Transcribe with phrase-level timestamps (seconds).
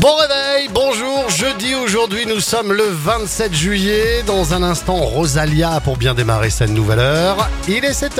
[0.00, 4.24] Bon réveil, bonjour, jeudi aujourd'hui, nous sommes le 27 juillet.
[4.26, 7.48] Dans un instant, Rosalia pour bien démarrer cette nouvelle heure.
[7.68, 8.18] Il est 7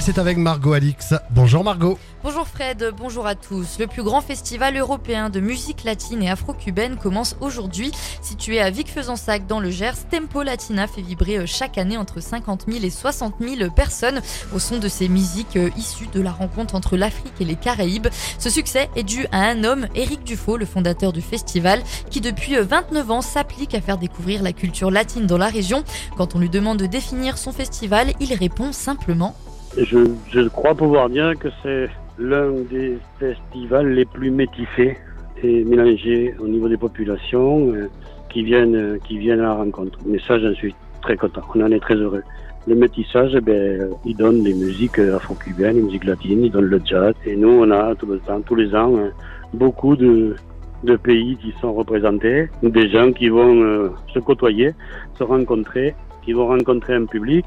[0.00, 1.14] C'est avec Margot Alix.
[1.30, 1.98] Bonjour Margot.
[2.22, 3.78] Bonjour Fred, bonjour à tous.
[3.78, 7.92] Le plus grand festival européen de musique latine et afro-cubaine commence aujourd'hui.
[8.20, 12.64] Situé à Vic-Fezensac dans le Gers, Tempo Latina fait vibrer euh, chaque année entre 50
[12.68, 14.20] 000 et 60 000 personnes
[14.54, 18.08] au son de ces musiques euh, issues de la rencontre entre l'Afrique et les Caraïbes.
[18.38, 22.56] Ce succès est dû à un homme, Éric Dufaux, le fondateur du festival, qui depuis
[22.56, 25.84] euh, 29 ans s'applique à faire découvrir la culture latine dans la région.
[26.16, 29.36] Quand on lui demande de définir son festival, il répond simplement
[29.76, 29.98] Je,
[30.30, 31.88] je crois pouvoir dire que c'est
[32.18, 34.96] l'un des festivals les plus métissés
[35.42, 37.88] et mélangés au niveau des populations euh,
[38.30, 39.98] qui viennent qui viennent à la rencontre.
[40.06, 41.42] Mais ça, j'en suis très content.
[41.54, 42.22] On en est très heureux.
[42.66, 46.80] Le métissage, eh ben, il donne des musiques afro-cubaines, des musiques latines, il donne le
[46.84, 47.14] jazz.
[47.26, 49.10] Et nous, on a tout le temps, tous les ans, euh,
[49.52, 50.36] beaucoup de,
[50.84, 54.72] de pays qui sont représentés, des gens qui vont euh, se côtoyer,
[55.18, 57.44] se rencontrer, qui vont rencontrer un public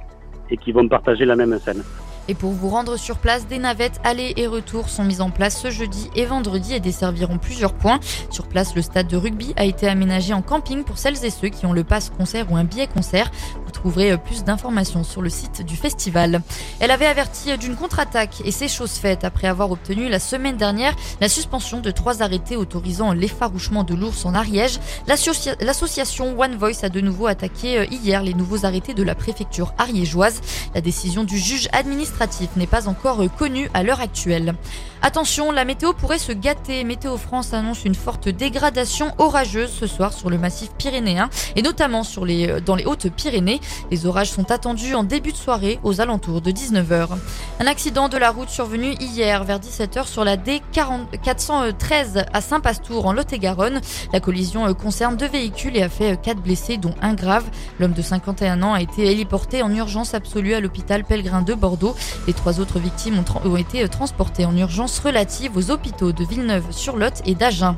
[0.51, 1.81] et qui vont partager la même scène.
[2.27, 5.61] Et pour vous rendre sur place, des navettes aller et retour sont mises en place
[5.61, 7.99] ce jeudi et vendredi et desserviront plusieurs points.
[8.29, 11.49] Sur place, le stade de rugby a été aménagé en camping pour celles et ceux
[11.49, 13.31] qui ont le pass concert ou un billet concert.
[13.77, 16.41] Trouverez euh, plus d'informations sur le site du festival.
[16.79, 20.57] Elle avait averti euh, d'une contre-attaque et c'est chose faite après avoir obtenu la semaine
[20.57, 24.79] dernière la suspension de trois arrêtés autorisant l'effarouchement de l'ours en Ariège.
[25.07, 29.13] L'associa- L'association One Voice a de nouveau attaqué euh, hier les nouveaux arrêtés de la
[29.13, 30.41] préfecture ariégeoise.
[30.73, 34.55] La décision du juge administratif n'est pas encore connue à l'heure actuelle.
[35.03, 36.83] Attention, la météo pourrait se gâter.
[36.83, 42.01] Météo France annonce une forte dégradation orageuse ce soir sur le massif pyrénéen et notamment
[42.65, 43.61] dans les Hautes-Pyrénées.
[43.91, 47.07] Les orages sont attendus en début de soirée aux alentours de 19h.
[47.59, 53.13] Un accident de la route survenu hier vers 17h sur la D413 à Saint-Pastour en
[53.13, 53.81] Lot-et-Garonne.
[54.13, 57.45] La collision euh, concerne deux véhicules et a fait euh, quatre blessés dont un grave.
[57.79, 61.95] L'homme de 51 ans a été héliporté en urgence absolue à l'hôpital Pellegrin de Bordeaux.
[62.27, 67.21] Les trois autres victimes ont, été euh, transportées en urgence relative aux hôpitaux de Villeneuve-sur-Lot
[67.25, 67.77] et d'Agen.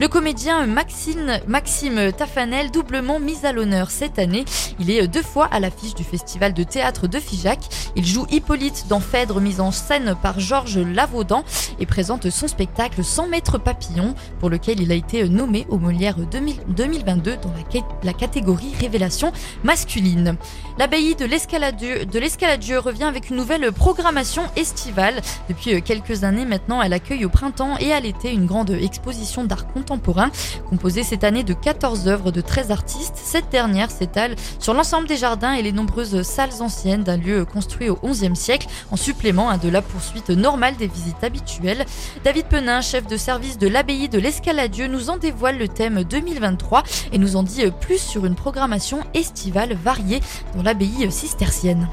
[0.00, 4.44] Le comédien Maxime, Maxime Tafanel, doublement mis à l'honneur cette année.
[5.24, 7.60] Fois à l'affiche du festival de théâtre de Figeac.
[7.96, 11.44] Il joue Hippolyte dans Phèdre, mise en scène par Georges Lavaudan,
[11.80, 16.16] et présente son spectacle 100 mètres papillon, pour lequel il a été nommé au Molière
[16.16, 17.52] 2000 2022 dans
[18.02, 20.36] la catégorie révélation masculine.
[20.78, 25.20] L'abbaye de l'Escaladieu de l'Escaladieu revient avec une nouvelle programmation estivale.
[25.48, 29.66] Depuis quelques années maintenant, elle accueille au printemps et à l'été une grande exposition d'art
[29.68, 30.30] contemporain
[30.68, 33.16] composée cette année de 14 œuvres de 13 artistes.
[33.16, 37.88] Cette dernière s'étale sur l'ensemble des jardins et les nombreuses salles anciennes d'un lieu construit
[37.90, 41.84] au XIe siècle, en supplément de la poursuite normale des visites habituelles.
[42.24, 46.82] David Penin, chef de service de l'abbaye de l'Escaladieu, nous en dévoile le thème 2023
[47.12, 50.20] et nous en dit plus sur une programmation estivale variée
[50.54, 51.88] dans l'abbaye cistercienne.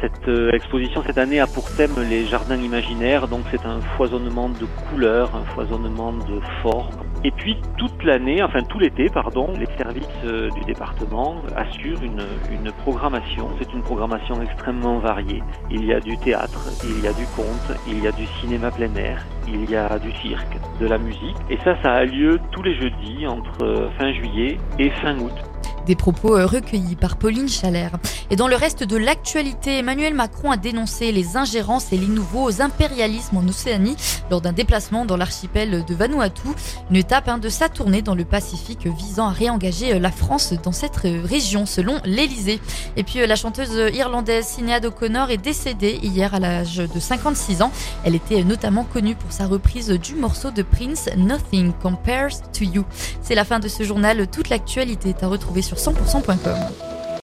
[0.00, 4.48] Cette euh, exposition cette année a pour thème les jardins imaginaires, donc c'est un foisonnement
[4.48, 7.03] de couleurs, un foisonnement de formes.
[7.24, 12.26] Et puis toute l'année, enfin tout l'été, pardon, les services euh, du département assurent une,
[12.52, 13.48] une programmation.
[13.58, 15.42] C'est une programmation extrêmement variée.
[15.70, 18.70] Il y a du théâtre, il y a du conte, il y a du cinéma
[18.70, 21.36] plein air, il y a du cirque, de la musique.
[21.48, 25.53] Et ça, ça a lieu tous les jeudis entre euh, fin juillet et fin août.
[25.86, 27.92] Des propos euh, recueillis par Pauline Chalère.
[28.30, 32.62] Et dans le reste de l'actualité, Emmanuel Macron a dénoncé les ingérences et les nouveaux
[32.62, 33.96] impérialismes en Océanie
[34.30, 36.48] lors d'un déplacement dans l'archipel de Vanuatu,
[36.90, 40.54] une étape hein, de sa tournée dans le Pacifique visant à réengager euh, la France
[40.62, 42.60] dans cette euh, région selon l'Elysée.
[42.96, 47.72] Et puis la chanteuse irlandaise Sinéad O'Connor est décédée hier à l'âge de 56 ans.
[48.04, 52.84] Elle était notamment connue pour sa reprise du morceau de Prince Nothing Compares to You.
[53.22, 54.26] C'est la fin de ce journal.
[54.28, 56.93] Toute l'actualité est à retrouver sur 100%.com.